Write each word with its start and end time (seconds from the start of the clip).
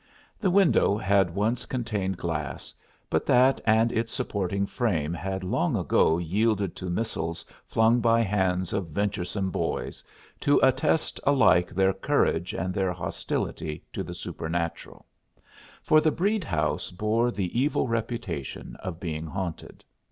The 0.39 0.49
window 0.49 0.97
had 0.97 1.35
once 1.35 1.67
contained 1.67 2.17
glass, 2.17 2.73
but 3.07 3.23
that 3.27 3.61
and 3.67 3.91
its 3.91 4.11
supporting 4.11 4.65
frame 4.65 5.13
had 5.13 5.43
long 5.43 5.75
ago 5.75 6.17
yielded 6.17 6.75
to 6.77 6.89
missiles 6.89 7.45
flung 7.67 7.99
by 8.01 8.21
hands 8.21 8.73
of 8.73 8.87
venturesome 8.87 9.51
boys 9.51 10.03
to 10.39 10.59
attest 10.63 11.19
alike 11.23 11.69
their 11.69 11.93
courage 11.93 12.51
and 12.55 12.73
their 12.73 12.91
hostility 12.93 13.83
to 13.93 14.01
the 14.01 14.15
supernatural; 14.15 15.05
for 15.83 16.01
the 16.01 16.09
Breede 16.09 16.45
house 16.45 16.89
bore 16.89 17.29
the 17.29 17.61
evil 17.61 17.87
reputation 17.87 18.77
of 18.77 18.99
being 18.99 19.27
haunted. 19.27 19.83